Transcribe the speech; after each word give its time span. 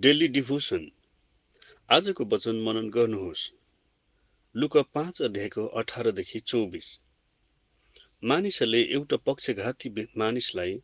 Daily 0.00 0.26
devotion. 0.28 0.82
आजको 1.90 2.24
वचन 2.24 2.56
मनन 2.56 2.88
गर्नुहोस्। 2.88 3.42
लुक 4.54 4.76
पाँच 4.94 5.20
अध्यायको 5.22 5.64
अठारदेखि 5.66 6.40
चौबिस। 6.40 6.88
मानिसहरूले 8.22 8.82
एउटा 8.82 9.16
पक्षघाती 9.16 9.90
मानिसलाई 10.16 10.74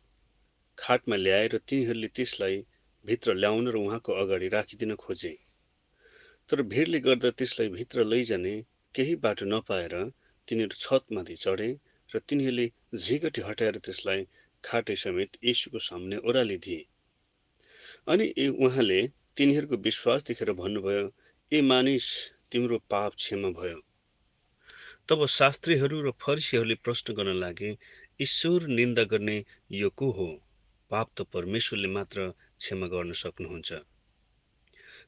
खाटमा 0.77 1.15
ल्याएर 1.15 1.57
तिनीहरूले 1.57 2.07
त्यसलाई 2.07 2.57
भित्र 3.05 3.33
ल्याउन 3.33 3.67
र 3.67 3.75
उहाँको 3.75 4.13
अगाडि 4.13 4.47
राखिदिन 4.47 4.95
खोजे। 4.95 5.37
तर 6.49 6.61
भिडले 6.61 6.99
गर्दा 6.99 7.31
त्यसलाई 7.31 7.69
भित्र 7.69 8.05
लैजाने 8.05 8.55
केही 8.95 9.15
बाटो 9.15 9.45
नपाएर 9.45 9.95
तिनीहरू 10.47 10.81
छतमाथि 10.81 11.35
चढे 11.35 11.69
र 12.09 12.19
तिनीहरूले 12.19 12.67
झिगटी 12.95 13.41
हटाएर 13.41 13.77
त्यसलाई 13.77 14.27
खाटे 14.63 14.95
समेत 14.95 15.37
यीशुको 15.43 15.79
सामुन्ने 15.79 16.17
ओह्रालिदिए। 16.17 16.83
अनि 18.07 18.25
उहाँले 18.47 18.97
तिनीहरूको 19.37 19.77
विश्वास 19.85 20.23
देखेर 20.23 20.51
भन्नुभयो 20.57 21.05
ए 21.51 21.61
मानिस 21.69 22.07
तिम्रो 22.51 22.77
पाप 22.89 23.13
क्षमा 23.15 23.49
भयो। 23.59 23.79
तब 25.09 25.25
शास्त्रीहरू 25.35 26.01
र 26.07 26.11
फरिसीहरूले 26.23 26.75
प्रश्न 26.85 27.13
गर्न 27.19 27.33
लागे 27.35 27.71
ईश्वर 28.21 28.67
निन्दा 28.79 29.03
गर्ने 29.13 29.37
यो 29.71 29.89
को 30.01 30.09
हो? 30.17 30.27
पाप 30.91 31.07
त 31.17 31.25
परमेश्वरले 31.33 31.89
मात्र 31.93 32.27
क्षमा 32.59 32.87
गर्न 32.87 33.17
सक्नुहुन्छ। 33.21 33.79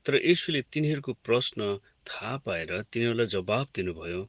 तर 0.06 0.18
यसुले 0.24 0.62
तिनीहरूको 0.74 1.14
प्रश्न 1.28 1.68
थाहा 2.10 2.38
पाएर 2.46 2.74
तिनीहरूलाई 2.82 3.34
जवाब 3.36 3.68
दिनुभयो 3.76 4.24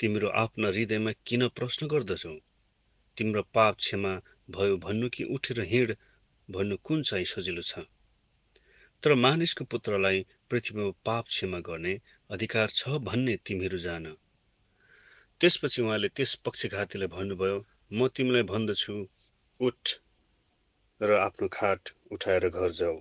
तिम्रो 0.00 0.28
आफ्ना 0.44 0.68
हृदयमा 0.68 1.12
किन 1.26 1.48
प्रश्न 1.58 1.90
गर्दछौ? 1.94 2.36
तिम्रो 3.16 3.42
पाप 3.54 3.82
क्षमा 3.82 4.14
भयो 4.50 4.76
भन्नु 4.86 5.08
कि 5.16 5.24
उठेर 5.38 5.60
हिँड 5.72 5.96
भन्नु 6.48 6.76
कुन 6.84 7.02
चाहिँ 7.10 7.28
सजिलो 7.32 7.62
छ? 7.62 7.84
तर 9.02 9.14
मानिसको 9.20 9.64
पुत्रलाई 9.70 10.18
पृथ्वीमा 10.50 10.90
पाप 11.06 11.24
क्षमा 11.28 11.58
गर्ने 11.68 11.94
अधिकार 12.30 12.68
छ 12.72 12.98
भन्ने 13.06 13.36
तिमीहरू 13.46 13.78
जान। 13.84 14.04
त्यसपछि 15.40 15.82
उहाँले 15.82 16.08
त्यस 16.16 16.34
पक्षघातीलाई 16.44 17.10
भन्नुभयो 17.14 17.56
म 17.92 18.08
तिमीलाई 18.16 18.46
भन्दछु 18.50 18.94
उठ 19.60 19.94
र 21.00 21.16
आफ्नो 21.18 21.48
खाट 21.52 21.90
उठाएर 22.12 22.48
घर 22.50 22.70
जाऊ 22.72 23.00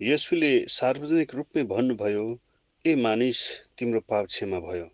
यसुले 0.00 0.52
सार्वजनिक 0.74 1.34
रूपमै 1.34 1.66
भन्नुभयो 1.74 2.22
ए 2.84 2.94
मानिस 3.02 3.42
तिम्रो 3.78 4.00
पाप 4.10 4.30
क्षमा 4.30 4.60
भयो 4.68 4.86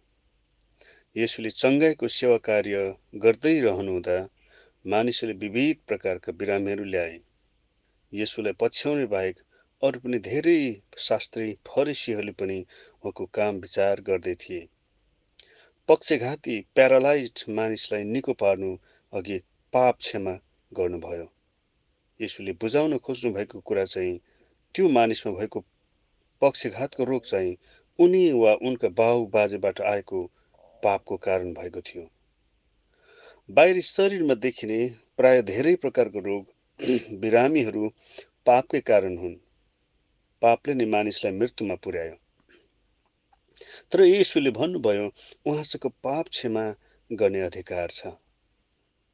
यसुले 1.17 1.51
चङ्गाईको 1.59 2.13
सेवा 2.15 2.39
कार्य 2.49 2.83
गर्दै 3.23 3.55
रहनुहुँदा 3.61 4.19
मानिसहरूले 4.85 5.41
विविध 5.45 5.87
प्रकारका 5.87 6.39
बिरामीहरू 6.41 6.85
ल्याए। 6.91 7.17
यसुलाई 8.13 8.53
पछ्याउने 8.61 9.07
बाहेक 9.07 9.41
अरू 9.83 10.01
पनि 10.01 10.19
धेरै 10.19 10.59
शास्त्री 10.99 11.49
फरेसीहरूले 11.67 12.33
पनि 12.33 12.59
उहाँको 12.61 13.27
काम 13.35 13.57
विचार 13.57 14.01
गर्दै 14.01 14.35
थिए। 14.35 14.61
पक्षघाती 15.89 16.55
प्यारालाइज 16.75 17.45
मानिसलाई 17.51 18.05
निको 18.05 18.33
पार्नु 18.35 18.71
अघि 19.13 19.39
पाप 19.73 19.99
क्षमा 19.99 20.35
गर्नुभयो। 20.73 21.27
यसुले 22.21 22.53
बुझाउन 22.53 22.99
खोज्नु 22.99 23.33
भएको 23.33 23.61
कुरा 23.61 23.85
चाहिँ 23.85 24.19
त्यो 24.75 24.89
मानिसमा 24.89 25.33
भएको 25.33 25.65
पक्षघातको 26.43 27.05
रोग 27.05 27.25
चाहिँ 27.25 27.57
उनी 27.99 28.25
वा 28.33 28.53
उनका 28.63 28.89
बाउ 28.97 29.27
बाजेबाट 29.27 29.81
आएको 29.93 30.25
पापको 30.83 31.17
कारण 31.17 31.53
भएको 31.55 31.81
थियो। 31.81 32.11
बाहिरी 33.51 33.83
शरीरमा 33.83 34.35
देखिने 34.35 34.79
प्राय 35.17 35.43
धेरै 35.43 35.75
प्रकारको 35.77 36.19
रोग 36.19 36.56
बिरामीहरू 37.21 37.89
पापकै 38.47 38.81
कारण 38.81 39.17
हुन्। 39.17 39.37
पापले 40.43 40.75
नै 40.75 40.85
मानिसलाई 40.85 41.33
मृत्युमा 41.33 41.75
पुर्यायो। 41.75 42.17
तर 43.93 44.01
यसुले 44.01 44.51
भन्नुभयो 44.51 45.07
उहाँसँग 45.47 45.87
पाप 46.03 46.29
क्षमा 46.29 46.65
गर्ने 47.13 47.41
अधिकार 47.41 47.89
छ। 47.91 48.07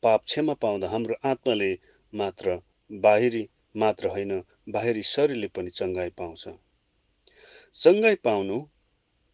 पाप 0.02 0.24
क्षमा 0.24 0.54
पाउँदा 0.54 0.88
हाम्रो 0.88 1.14
आत्माले 1.24 1.78
मात्र 2.14 2.58
बाहिरी 2.90 3.48
मात्र 3.76 4.06
होइन 4.06 4.42
बाहिरी 4.68 5.02
शरीरले 5.02 5.48
पनि 5.48 5.70
चङ्गाई 5.70 6.10
पाउँछ। 6.10 6.48
चङ्गाई 7.74 8.14
पाउनु 8.14 8.58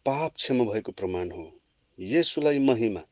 पाप 0.05 0.35
क्षमा 0.35 0.63
भएको 0.63 0.91
प्रमाण 0.91 1.31
हो। 1.31 1.47
यसुलाई 1.99 2.59
महिमा। 2.59 3.03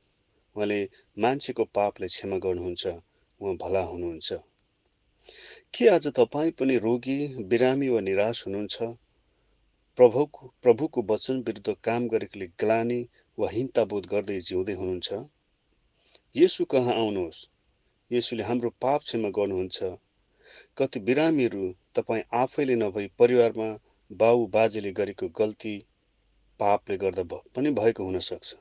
उहाँले 0.55 0.79
मान्छेको 1.19 1.65
पापलाई 1.65 2.07
क्षमा 2.07 2.37
गर्नुहुन्छ। 2.37 2.87
उहाँ 2.87 3.55
भला 3.55 3.81
हुनुहुन्छ। 3.81 4.33
के 5.73 5.87
आज 5.87 6.07
तपाईँ 6.07 6.51
पनि 6.51 6.75
रोगी 6.77 7.15
बिरामी 7.43 7.87
वा 7.89 7.99
निराश 7.99 8.39
हुनुहुन्छ? 8.47 8.77
प्रभुको 9.97 10.47
प्रभुको 10.63 11.01
वचन 11.09 11.43
विरुद्ध 11.47 11.75
काम 11.83 12.07
गरेकोले 12.07 12.47
ग्लानी 12.59 12.97
वा 13.37 13.49
हिंताबोध 13.49 14.05
गर्दै 14.05 14.39
जिउँदै 14.39 14.73
हुनुहुन्छ? 14.73 15.19
यसु 16.37 16.65
कहाँ 16.65 16.95
आउनुहोस्? 16.95 17.43
यसुले 18.11 18.43
हाम्रो 18.43 18.69
पाप 18.81 19.01
क्षमा 19.01 19.29
गर्नुहुन्छ। 19.29 19.91
कति 20.77 20.99
बिरामीहरू 21.11 21.69
तपाईँ 21.95 22.27
आफैले 22.41 22.75
नभई 22.75 23.07
परिवारमा 23.19 23.69
बाउ 24.11 24.45
बाजेले 24.47 24.91
गरेको 24.91 25.29
गल्ती 25.41 25.77
पापले 26.59 26.97
गर्दा 26.97 27.29
पनि 27.55 27.77
भएको 27.79 28.03
हुनसक्छ 28.03 28.55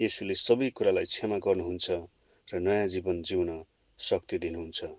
यसुले 0.00 0.40
सबै 0.46 0.70
कुरालाई 0.70 1.14
क्षमा 1.14 1.44
गर्नुहुन्छ 1.46 2.02
र 2.48 2.66
नयाँ 2.66 2.88
जीवन 2.88 3.22
जिउन 3.22 3.56
शक्ति 3.98 4.38
दिनुहुन्छ। 4.38 4.94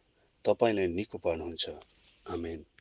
तपाईँलाई 0.45 0.87
निको 0.87 1.17
पार्नुहुन्छ। 1.17 1.69
आमेन। 2.25 2.65